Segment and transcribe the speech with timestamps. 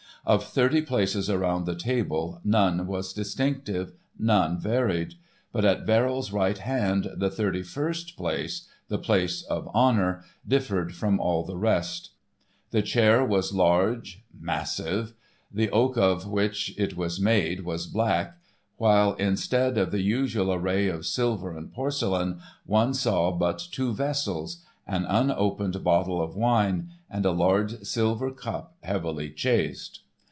[0.23, 5.15] Of thirty places around the table, none was distinctive, none varied.
[5.51, 11.19] But at Verrill's right hand the thirty first place, the place of honour, differed from
[11.19, 12.11] all the rest.
[12.69, 15.13] The chair was large, massive.
[15.51, 18.37] The oak of which it was made was black,
[18.77, 25.03] while instead of the usual array of silver and porcelain, one saw but two vessels,—an
[25.05, 30.01] unopened bottle of wine and a large silver cup heavily chased.